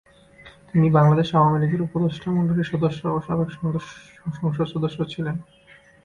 তিনি 0.69 0.87
বাংলাদেশ 0.97 1.27
আওয়ামী 1.33 1.57
লীগের 1.61 1.85
উপদেষ্টা 1.87 2.27
মণ্ডলীর 2.31 2.71
সদস্য 2.71 3.01
ও 3.07 3.17
সাবেক 3.27 3.49
সংসদ 4.37 4.65
সদস্য 4.73 4.97
ছিলেন। 5.13 5.35